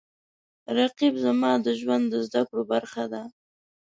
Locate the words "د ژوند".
1.65-2.03